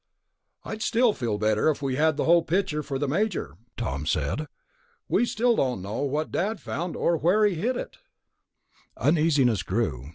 "I'd 0.65 0.81
still 0.81 1.13
feel 1.13 1.37
better 1.37 1.69
if 1.69 1.83
we 1.83 1.95
had 1.95 2.17
the 2.17 2.23
whole 2.25 2.41
picture 2.41 2.81
for 2.81 2.97
the 2.97 3.07
Major," 3.07 3.55
Tom 3.77 4.07
said. 4.07 4.47
"We 5.07 5.27
still 5.27 5.55
don't 5.55 5.83
know 5.83 6.01
what 6.01 6.31
Dad 6.31 6.59
found, 6.59 6.95
or 6.95 7.17
where 7.17 7.45
he 7.45 7.53
hid 7.53 7.77
it...." 7.77 7.99
The 8.95 9.03
uneasiness 9.03 9.61
grew. 9.61 10.09